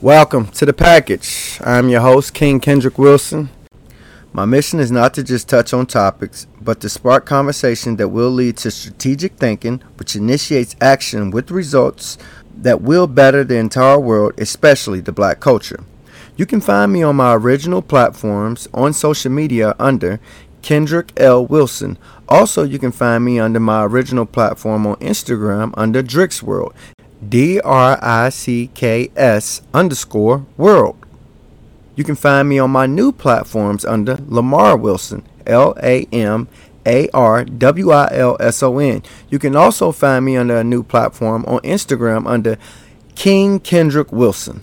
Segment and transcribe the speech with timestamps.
[0.00, 1.58] Welcome to the package.
[1.64, 3.48] I'm your host, King Kendrick Wilson.
[4.32, 8.30] My mission is not to just touch on topics, but to spark conversation that will
[8.30, 12.16] lead to strategic thinking, which initiates action with results
[12.56, 15.82] that will better the entire world, especially the black culture.
[16.36, 20.20] You can find me on my original platforms on social media under
[20.62, 21.44] Kendrick L.
[21.44, 21.98] Wilson.
[22.28, 26.72] Also, you can find me under my original platform on Instagram under Dricks World.
[27.26, 30.96] D R I C K S underscore world.
[31.96, 36.46] You can find me on my new platforms under Lamar Wilson, L A M
[36.86, 39.02] A R W I L S O N.
[39.30, 42.56] You can also find me under a new platform on Instagram under
[43.16, 44.62] King Kendrick Wilson.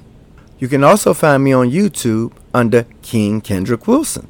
[0.59, 4.29] You can also find me on YouTube under King Kendrick Wilson.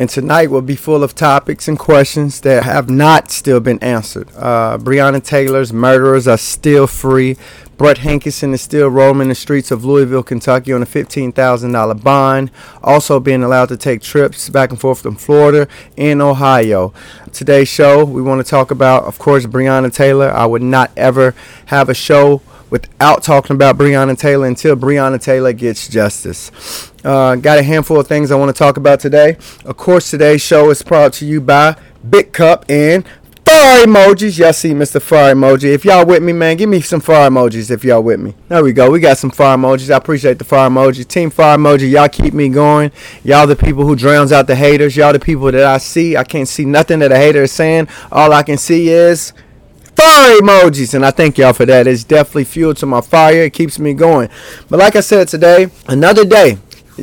[0.00, 4.30] And tonight will be full of topics and questions that have not still been answered.
[4.34, 7.36] Uh, Breonna Taylor's murderers are still free.
[7.76, 12.50] Brett Hankison is still roaming the streets of Louisville, Kentucky on a $15,000 bond.
[12.82, 16.94] Also being allowed to take trips back and forth from Florida and Ohio.
[17.30, 20.30] Today's show, we want to talk about, of course, Breonna Taylor.
[20.30, 21.34] I would not ever
[21.66, 26.50] have a show without talking about Breonna Taylor until Breonna Taylor gets justice.
[27.04, 29.36] Uh, got a handful of things I want to talk about today.
[29.64, 31.76] Of course, today's show is brought to you by
[32.08, 33.04] Big Cup and
[33.44, 34.38] fire emojis.
[34.38, 35.02] Y'all see Mr.
[35.02, 35.64] Fire Emoji.
[35.64, 38.34] If y'all with me, man, give me some fire emojis if y'all with me.
[38.48, 38.90] There we go.
[38.90, 39.92] We got some fire emojis.
[39.92, 41.06] I appreciate the fire emoji.
[41.06, 42.92] Team Fire Emoji, y'all keep me going.
[43.24, 44.96] Y'all the people who drowns out the haters.
[44.96, 46.16] Y'all the people that I see.
[46.16, 47.88] I can't see nothing that a hater is saying.
[48.12, 49.32] All I can see is
[50.00, 51.86] fire emojis and i thank y'all for that.
[51.86, 53.42] It's definitely fuel to my fire.
[53.42, 54.30] It keeps me going.
[54.68, 56.58] But like i said today another day.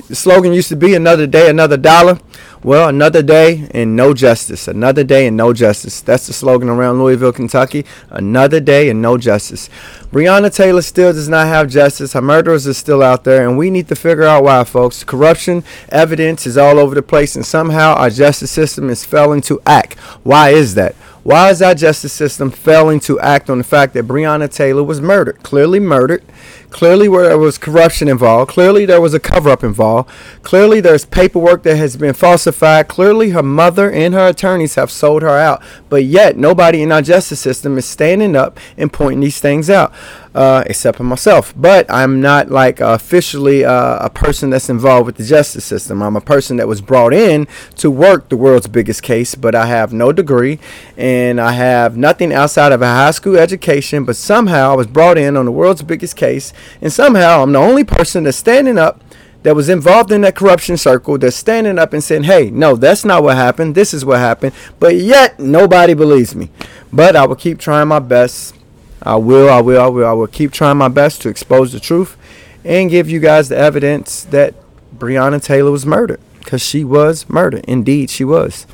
[0.09, 2.19] The slogan used to be another day another dollar.
[2.63, 4.67] Well another day and no justice.
[4.67, 6.01] Another day and no justice.
[6.01, 7.85] That's the slogan around louisville kentucky.
[8.09, 9.69] Another day and no justice.
[10.11, 12.13] Breonna taylor still does not have justice.
[12.13, 15.03] Her murderers are still out there and we need to figure out why folks.
[15.03, 19.61] Corruption evidence is all over the place and somehow our justice system is failing to
[19.67, 19.97] act.
[20.23, 20.95] Why is that
[21.27, 25.01] why is our justice system failing to act on the fact that Breonna Taylor was
[25.01, 25.43] murdered?
[25.43, 26.23] Clearly murdered.
[26.69, 28.51] Clearly where there was corruption involved.
[28.51, 30.09] Clearly there was a cover up involved.
[30.43, 32.87] Clearly there's paperwork that has been falsified.
[32.87, 35.61] Clearly her mother and her attorneys have sold her out.
[35.89, 39.93] But yet nobody in our justice system is standing up and pointing these things out
[40.37, 41.51] uh, except for myself.
[41.57, 46.03] But I'm not like officially uh, a person that's involved with the justice system.
[46.03, 47.47] I'm a person that was brought in
[47.77, 50.59] to work the world's biggest case, but I have no degree
[50.95, 54.05] and I have nothing outside of a high school education.
[54.05, 56.36] But somehow I was brought in on the world's biggest case,
[56.81, 59.01] and somehow I'm the only person that's standing up
[59.43, 63.05] that was involved in that corruption circle that's standing up and saying, hey, no, that's
[63.05, 63.75] not what happened.
[63.75, 64.53] This is what happened.
[64.79, 66.49] But yet, nobody believes me.
[66.91, 68.55] But I will keep trying my best
[69.01, 71.79] I will, I will, I will, I will keep trying my best to expose the
[71.79, 72.17] truth
[72.65, 74.55] and give you guys the evidence that
[74.95, 77.63] Breonna Taylor was murdered because she was murdered.
[77.67, 78.65] Indeed, she was.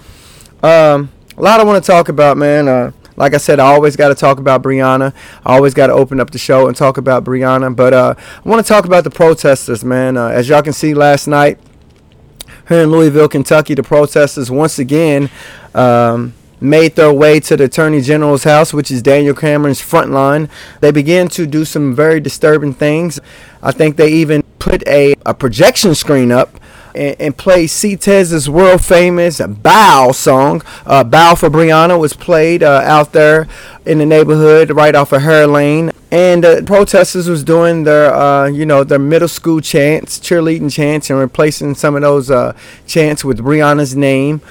[0.61, 2.67] Um, a lot I want to talk about, man.
[2.67, 5.13] Uh, like I said, I always got to talk about Breonna.
[5.45, 7.75] I always got to open up the show and talk about Breonna.
[7.75, 10.17] But uh, I want to talk about the protesters, man.
[10.17, 11.59] Uh, as y'all can see last night
[12.67, 15.29] here in Louisville, Kentucky, the protesters once again.
[15.73, 20.49] Um, made their way to the Attorney General's house, which is Daniel Cameron's front line.
[20.79, 23.19] They began to do some very disturbing things.
[23.61, 26.57] I think they even put a, a projection screen up
[26.95, 30.61] and, and play C-Tez's world famous Bow song.
[30.85, 33.47] Uh, Bow for Breonna was played uh, out there
[33.85, 35.91] in the neighborhood right off of her Lane.
[36.11, 41.09] And the protesters was doing their, uh, you know, their middle school chants, cheerleading chants,
[41.09, 42.55] and replacing some of those uh,
[42.85, 44.41] chants with Breonna's name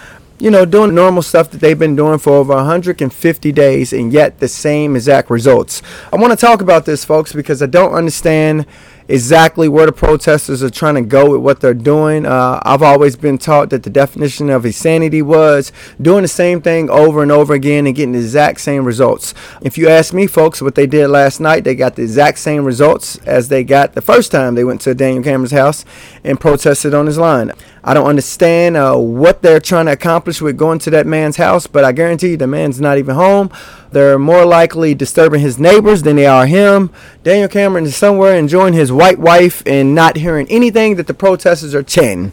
[0.42, 4.41] you know, doing normal stuff that they've been doing for over 150 days and yet
[4.41, 5.82] the same exact results.
[6.12, 8.66] I want to talk about this, folks, because I don't understand
[9.12, 12.25] exactly where the protesters are trying to go with what they're doing.
[12.25, 16.89] Uh, I've always been taught that the definition of insanity was doing the same thing
[16.89, 19.34] over and over again and getting the exact same results.
[19.61, 22.65] If you ask me, folks, what they did last night, they got the exact same
[22.65, 25.85] results as they got the first time they went to Daniel Cameron's house
[26.25, 27.53] and protested on his line.
[27.85, 31.67] I don't understand uh, what they're trying to accomplish with going to that man's house,
[31.67, 33.50] but I guarantee you the man's not even home.
[33.91, 36.91] They're more likely disturbing his neighbors than they are him.
[37.25, 41.75] Daniel Cameron is somewhere enjoying his white wife and not hearing anything that the protesters
[41.75, 42.31] are chanting.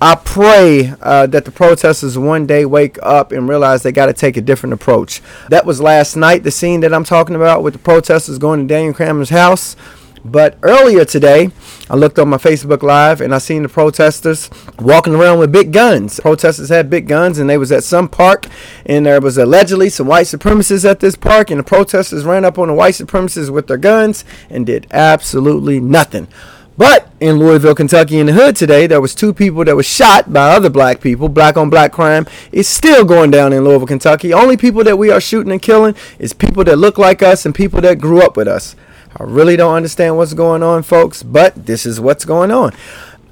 [0.00, 4.14] I pray uh, that the protesters one day wake up and realize they got to
[4.14, 5.20] take a different approach.
[5.50, 8.66] That was last night, the scene that I'm talking about with the protesters going to
[8.66, 9.76] Daniel Cameron's house.
[10.24, 11.50] But earlier today,
[11.88, 15.72] I looked on my Facebook Live and I seen the protesters walking around with big
[15.72, 16.20] guns.
[16.20, 18.46] Protesters had big guns and they was at some park
[18.84, 22.58] and there was allegedly some white supremacists at this park and the protesters ran up
[22.58, 26.28] on the white supremacists with their guns and did absolutely nothing.
[26.76, 30.32] But in Louisville, Kentucky, in the hood today, there was two people that was shot
[30.32, 31.28] by other black people.
[31.28, 34.32] Black on black crime is still going down in Louisville, Kentucky.
[34.32, 37.54] Only people that we are shooting and killing is people that look like us and
[37.54, 38.76] people that grew up with us.
[39.16, 42.72] I really don't understand what's going on, folks, but this is what's going on.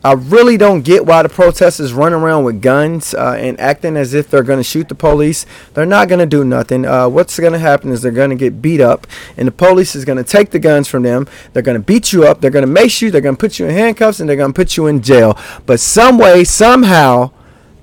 [0.04, 4.14] I really don't get why the protesters run around with guns uh, and acting as
[4.14, 5.44] if they're going to shoot the police.
[5.74, 6.84] They're not going to do nothing.
[6.84, 9.96] Uh, what's going to happen is they're going to get beat up, and the police
[9.96, 11.26] is going to take the guns from them.
[11.52, 12.40] They're going to beat you up.
[12.40, 13.10] They're going to mace you.
[13.10, 15.36] They're going to put you in handcuffs, and they're going to put you in jail.
[15.66, 17.32] But some way, somehow,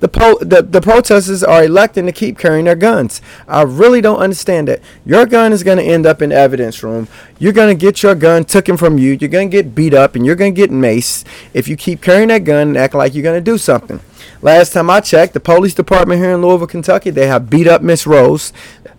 [0.06, 3.22] the, po- the, the protesters are electing to keep carrying their guns.
[3.48, 4.84] I really don't understand it.
[5.04, 7.08] Your gun is going to end up in evidence room.
[7.40, 9.14] You're going to get your gun taken from you.
[9.14, 11.26] You're going to get beat up and you're going to get maced
[11.56, 14.00] if you keep carrying that gun and act like you're going to do something.
[14.44, 17.82] Last time I checked, the police department here in Louisville, Kentucky, they have beat up
[17.82, 18.54] Miss Rose.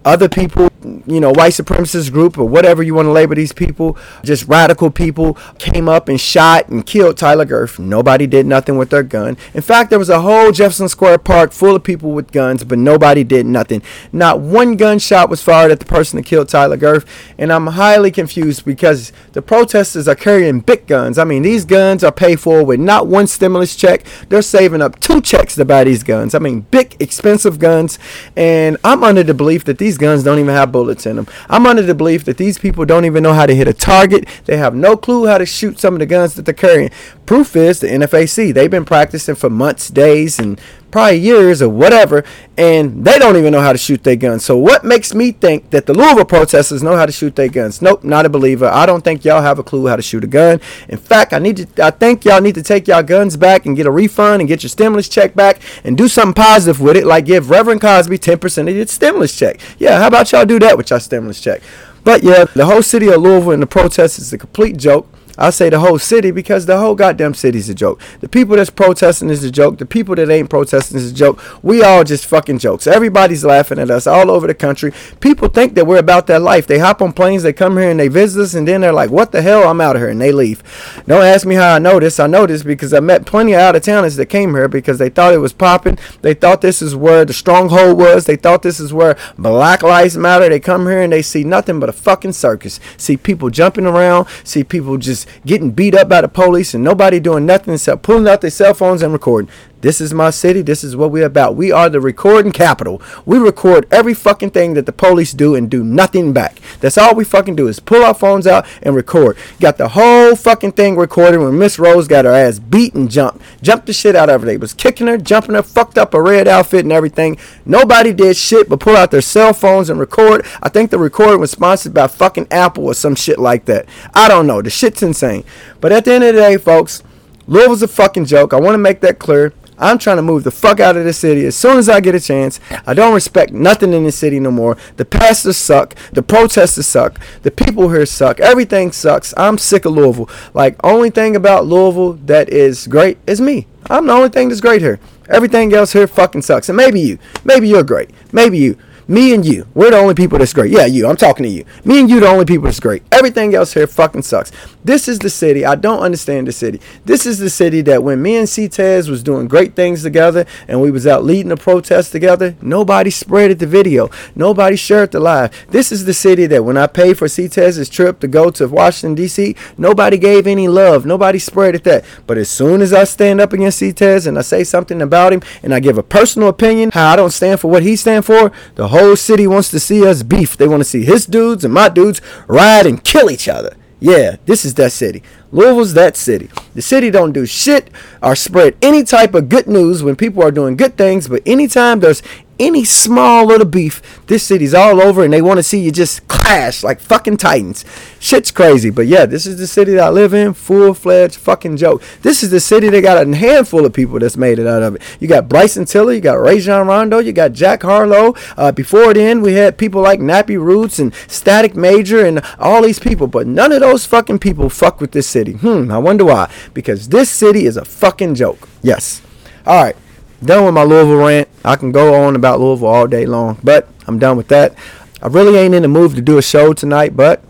[0.04, 0.70] Other people,
[1.06, 4.90] you know, white supremacist group or whatever you want to label these people, just radical
[4.90, 7.78] people, came up and shot and killed Tyler Gerth.
[7.78, 9.36] Nobody did nothing with their gun.
[9.54, 12.78] In fact, there was a whole Jefferson Square Park full of people with guns, but
[12.78, 13.82] nobody did nothing.
[14.12, 17.06] Not one gunshot was fired at the person that killed Tyler Gerth.
[17.38, 21.18] And I'm highly confused because the protesters are carrying big guns.
[21.18, 24.04] I mean, these guns are paid for with not one stimulus check.
[24.28, 26.34] They're saving up two checks to buy these guns.
[26.34, 27.98] I mean, big, expensive guns.
[28.36, 31.26] And I'm under the belief that these guns don't even have bullets in them.
[31.49, 34.28] I'm under the belief that these people don't even know how to hit a target.
[34.44, 36.90] They have no clue how to shoot some of the guns that they're carrying.
[37.25, 38.52] Proof is the NFAC.
[38.52, 42.24] They've been practicing for months, days, and probably years or whatever,
[42.56, 44.44] and they don't even know how to shoot their guns.
[44.44, 47.82] So what makes me think that the Louisville protesters know how to shoot their guns?
[47.82, 48.66] Nope, not a believer.
[48.66, 50.60] I don't think y'all have a clue how to shoot a gun.
[50.88, 53.76] In fact, I need to I think y'all need to take y'all guns back and
[53.76, 57.06] get a refund and get your stimulus check back and do something positive with it,
[57.06, 59.60] like give Reverend Cosby 10% of your stimulus check.
[59.78, 61.62] Yeah, how about y'all do that with your stimulus check?
[62.04, 65.08] But yeah, the whole city of Louisville and the protests is a complete joke.
[65.38, 68.00] I say the whole city because the whole goddamn city's a joke.
[68.20, 69.78] The people that's protesting is a joke.
[69.78, 71.42] The people that ain't protesting is a joke.
[71.62, 72.86] We all just fucking jokes.
[72.86, 74.92] Everybody's laughing at us all over the country.
[75.20, 76.66] People think that we're about their life.
[76.66, 79.10] They hop on planes, they come here and they visit us, and then they're like,
[79.10, 79.68] what the hell?
[79.68, 80.10] I'm out of here.
[80.10, 80.62] And they leave.
[81.06, 82.18] Don't ask me how I know this.
[82.18, 84.98] I know this because I met plenty of out of towners that came here because
[84.98, 85.98] they thought it was popping.
[86.22, 88.26] They thought this is where the stronghold was.
[88.26, 90.48] They thought this is where Black Lives Matter.
[90.48, 92.80] They come here and they see nothing but a fucking circus.
[92.96, 94.26] See people jumping around.
[94.44, 98.28] See people just getting beat up by the police and nobody doing nothing except pulling
[98.28, 99.50] out their cell phones and recording.
[99.82, 100.62] This is my city.
[100.62, 101.55] This is what we're about.
[101.55, 103.00] We are the recording capital.
[103.25, 106.61] We record every fucking thing that the police do and do nothing back.
[106.86, 109.36] That's all we fucking do is pull our phones out and record.
[109.58, 113.42] Got the whole fucking thing recorded when Miss Rose got her ass beat and jumped.
[113.60, 114.46] Jumped the shit out of her.
[114.46, 117.38] They was kicking her, jumping her, fucked up a red outfit and everything.
[117.64, 120.46] Nobody did shit but pull out their cell phones and record.
[120.62, 123.86] I think the recording was sponsored by fucking Apple or some shit like that.
[124.14, 124.62] I don't know.
[124.62, 125.42] The shit's insane.
[125.80, 127.02] But at the end of the day, folks,
[127.48, 128.54] Louisville's a fucking joke.
[128.54, 129.52] I want to make that clear.
[129.78, 132.14] I'm trying to move the fuck out of the city as soon as I get
[132.14, 132.61] a chance.
[132.87, 134.76] I don't respect nothing in the city no more.
[134.96, 135.94] The pastors suck.
[136.12, 137.20] The protesters suck.
[137.43, 138.40] The people here suck.
[138.40, 139.34] Everything sucks.
[139.37, 140.31] I'm sick of Louisville.
[140.55, 143.67] Like, only thing about Louisville that is great is me.
[143.88, 144.99] I'm the only thing that's great here.
[145.28, 146.69] Everything else here fucking sucks.
[146.69, 147.19] And maybe you.
[147.44, 148.11] Maybe you're great.
[148.32, 148.76] Maybe you.
[149.08, 150.72] Me and you, we're the only people that's great.
[150.72, 151.06] Yeah, you.
[151.06, 151.64] I'm talking to you.
[151.84, 153.04] Me and you, the only people that's great.
[153.12, 154.50] Everything else here fucking sucks.
[154.82, 155.64] This is the city.
[155.64, 156.80] I don't understand the city.
[157.04, 160.80] This is the city that when me and CTES was doing great things together and
[160.80, 164.10] we was out leading the protest together, nobody spreaded the video.
[164.34, 165.66] Nobody shared the live.
[165.68, 169.14] This is the city that when I paid for CTES's trip to go to Washington,
[169.14, 171.06] D.C., nobody gave any love.
[171.06, 172.04] Nobody spreaded that.
[172.26, 175.42] But as soon as I stand up against CTES and I say something about him
[175.62, 178.50] and I give a personal opinion, how I don't stand for what he stand for,
[178.75, 180.56] the whole city wants to see us beef.
[180.56, 183.76] They want to see his dudes and my dudes ride and kill each other.
[183.98, 185.22] Yeah, this is that city.
[185.50, 186.50] Louisville's that city.
[186.74, 187.90] The city don't do shit
[188.22, 192.00] or spread any type of good news when people are doing good things, but anytime
[192.00, 192.22] there's
[192.58, 196.26] any small little beef, this city's all over and they want to see you just
[196.28, 197.84] clash like fucking titans.
[198.18, 198.90] Shit's crazy.
[198.90, 200.54] But yeah, this is the city that I live in.
[200.54, 202.02] Full fledged fucking joke.
[202.22, 204.96] This is the city that got a handful of people that's made it out of
[204.96, 205.02] it.
[205.20, 208.34] You got Bryson Tiller, you got Rajon Rondo, you got Jack Harlow.
[208.56, 212.98] Uh, before then, we had people like Nappy Roots and Static Major and all these
[212.98, 213.26] people.
[213.26, 215.52] But none of those fucking people fuck with this city.
[215.52, 216.50] Hmm, I wonder why.
[216.75, 218.68] Because this city is a fucking joke.
[218.82, 219.20] Yes.
[219.66, 219.96] All right
[220.45, 221.49] done with my Louisville rant.
[221.64, 224.75] I can go on about Louisville all day long, but I'm done with that.
[225.23, 227.43] I really ain't in the mood to do a show tonight, but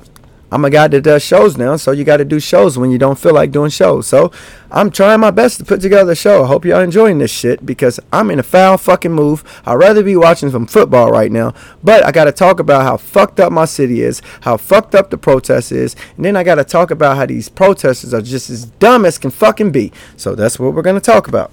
[0.53, 2.99] I'm a guy that does shows now, so you got to do shows when you
[2.99, 4.07] don't feel like doing shows.
[4.07, 4.31] So
[4.71, 6.45] I'm trying my best to put together a show.
[6.45, 9.43] I hope y'all enjoying this shit because I'm in a foul fucking move.
[9.67, 11.53] I'd rather be watching some football right now,
[11.83, 15.11] but I got to talk about how fucked up my city is, how fucked up
[15.11, 18.49] the protest is, and then I got to talk about how these protesters are just
[18.49, 19.93] as dumb as can fucking be.
[20.17, 21.51] So that's what we're going to talk about.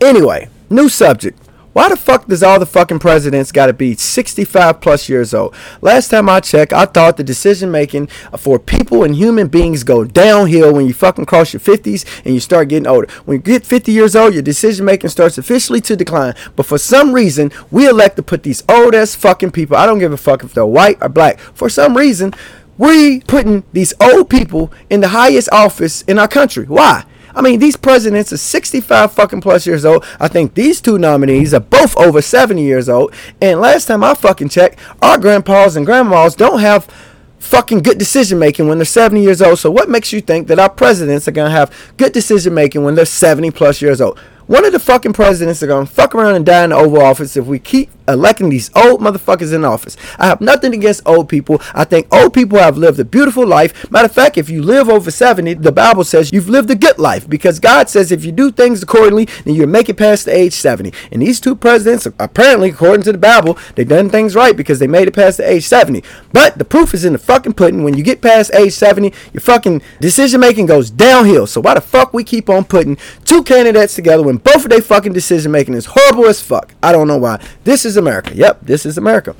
[0.00, 1.38] Anyway, new subject.
[1.72, 5.54] Why the fuck does all the fucking presidents got to be 65 plus years old?
[5.80, 10.04] Last time I checked, I thought the decision making for people and human beings go
[10.04, 13.06] downhill when you fucking cross your 50s and you start getting older.
[13.26, 16.34] When you get 50 years old, your decision making starts officially to decline.
[16.56, 20.00] But for some reason, we elect to put these old ass fucking people, I don't
[20.00, 22.34] give a fuck if they're white or black, for some reason,
[22.76, 26.64] we putting these old people in the highest office in our country.
[26.64, 27.04] Why?
[27.38, 30.04] I mean, these presidents are 65 fucking plus years old.
[30.18, 33.14] I think these two nominees are both over 70 years old.
[33.40, 36.92] And last time I fucking checked, our grandpas and grandmas don't have
[37.38, 39.60] fucking good decision making when they're 70 years old.
[39.60, 42.82] So what makes you think that our presidents are going to have good decision making
[42.82, 44.18] when they're 70 plus years old?
[44.48, 47.36] One of the fucking presidents are to fuck around and die in the Oval Office
[47.36, 49.94] if we keep electing these old motherfuckers in office.
[50.18, 51.60] I have nothing against old people.
[51.74, 53.90] I think old people have lived a beautiful life.
[53.90, 56.98] Matter of fact, if you live over 70, the Bible says you've lived a good
[56.98, 60.34] life because God says if you do things accordingly, then you'll make it past the
[60.34, 60.92] age 70.
[61.12, 64.86] And these two presidents, apparently, according to the Bible, they done things right because they
[64.86, 66.02] made it past the age 70.
[66.32, 67.84] But the proof is in the fucking pudding.
[67.84, 71.46] When you get past age 70, your fucking decision making goes downhill.
[71.46, 74.80] So why the fuck we keep on putting two candidates together when both of their
[74.80, 76.74] fucking decision making is horrible as fuck?
[76.82, 77.42] I don't know why.
[77.64, 78.34] This is America.
[78.34, 79.34] Yep, this is America.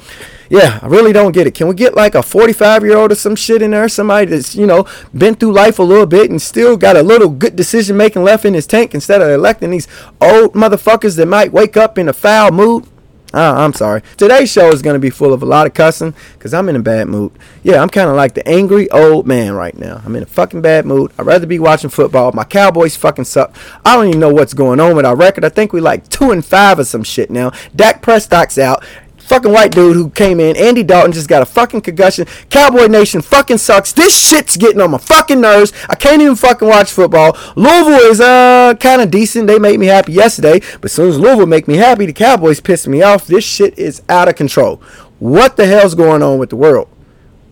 [0.51, 1.55] Yeah, I really don't get it.
[1.55, 3.89] Can we get like a 45 year old or some shit in there?
[3.89, 4.87] Somebody that's, you know,
[5.17, 8.45] been through life a little bit and still got a little good decision making left
[8.45, 9.89] in his tank instead of electing these
[10.21, 12.87] old motherfuckers that might wake up in a foul mood?
[13.35, 14.03] Uh, I'm sorry.
[14.17, 16.77] Today's show is going to be full of a lot of cussing because I'm in
[16.77, 17.33] a bad mood.
[17.63, 20.01] Yeah, I'm kind of like the angry old man right now.
[20.05, 21.13] I'm in a fucking bad mood.
[21.19, 22.33] I'd rather be watching football.
[22.33, 23.55] My Cowboys fucking suck.
[23.85, 25.45] I don't even know what's going on with our record.
[25.45, 27.53] I think we like 2 and 5 or some shit now.
[27.77, 28.83] Dak Prescott's out
[29.29, 30.57] fucking white dude who came in.
[30.57, 32.27] Andy Dalton just got a fucking concussion.
[32.51, 33.93] Cowboy Nation fucking sucks.
[33.93, 35.73] This shit's getting on my fucking nerves.
[35.89, 37.37] I can't even fucking watch football.
[37.57, 39.47] Louisville is uh kind of decent.
[39.47, 42.61] They made me happy yesterday, but as soon as Louisville make me happy, the Cowboys
[42.61, 43.27] piss me off.
[43.27, 44.77] This shit is out of control.
[45.19, 46.89] What the hell's going on with the world?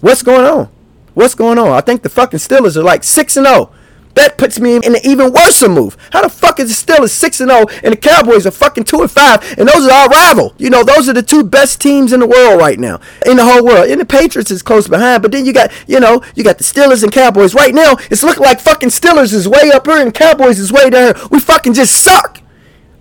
[0.01, 0.69] What's going on?
[1.15, 1.69] What's going on?
[1.69, 3.71] I think the fucking Steelers are like 6 and 0.
[4.17, 5.97] That puts me in an even worse move.
[6.11, 8.85] How the fuck is it still a 6 and 0 and the Cowboys are fucking
[8.85, 10.55] 2 and 5 and those are our rival?
[10.57, 12.99] You know, those are the two best teams in the world right now.
[13.27, 13.91] In the whole world.
[13.91, 16.65] And the Patriots is close behind, but then you got, you know, you got the
[16.65, 17.55] Steelers and Cowboys.
[17.55, 20.89] Right now, it's looking like fucking Steelers is way up here and Cowboys is way
[20.89, 21.27] down here.
[21.31, 22.41] We fucking just suck.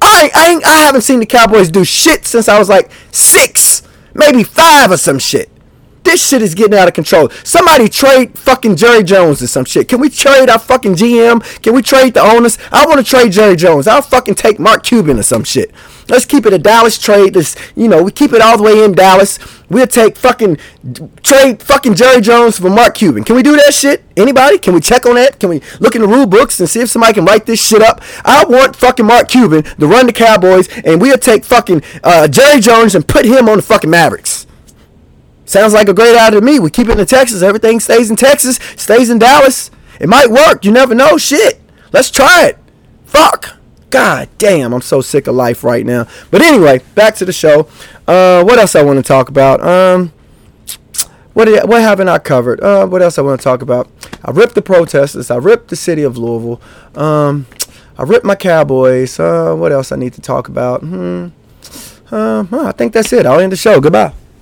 [0.02, 3.84] I I ain't, I haven't seen the Cowboys do shit since I was like 6,
[4.14, 5.50] maybe 5 or some shit.
[6.06, 7.30] This shit is getting out of control.
[7.44, 9.90] Somebody trade fucking Jerry Jones or some shit.
[9.90, 11.42] Can we trade our fucking GM?
[11.64, 12.60] Can we trade the owners?
[12.72, 13.88] I want to trade Jerry Jones.
[13.88, 15.72] I'll fucking take Mark Cuban or some shit.
[16.08, 17.34] Let's keep it a Dallas trade.
[17.34, 19.40] This, you know, we keep it all the way in Dallas.
[19.68, 20.60] We'll take fucking
[21.24, 23.24] trade fucking Jerry Jones for Mark Cuban.
[23.24, 24.04] Can we do that shit?
[24.16, 24.60] Anybody?
[24.60, 25.40] Can we check on that?
[25.40, 27.82] Can we look in the rule books and see if somebody can write this shit
[27.82, 28.02] up?
[28.24, 32.62] I want fucking Mark Cuban to run the Cowboys, and we'll take fucking uh, Jerry
[32.62, 34.35] Jones and put him on the fucking Mavericks.
[35.46, 36.60] Sounds like a great idea to me.
[36.60, 37.42] We keep it in Texas.
[37.42, 39.72] Everything stays in Texas, stays in Dallas.
[40.00, 40.66] It might work.
[40.66, 41.18] You never know.
[41.18, 41.62] Shit.
[41.92, 42.58] Let's try it.
[43.06, 43.56] Fuck.
[43.90, 46.08] God damn, I'm so sick of life right now.
[46.30, 47.70] But anyway, back to the show.
[48.06, 49.66] Uh, what else I want to talk about?
[49.66, 50.12] Um,
[51.34, 52.60] what did, what haven't I covered?
[52.62, 53.90] Uh, what else I want to talk about?
[54.24, 55.32] I ripped the protesters.
[55.32, 56.62] I ripped the city of Louisville.
[56.96, 57.46] Um,
[57.98, 59.20] I ripped my Cowboys.
[59.20, 60.82] Uh, what else I need to talk about?
[60.82, 61.28] Hmm.
[62.12, 63.26] Uh, I think that's it.
[63.26, 63.80] I'll end the show.
[63.80, 64.14] Goodbye.